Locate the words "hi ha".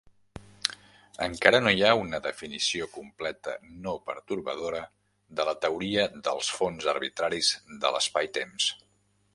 1.73-1.91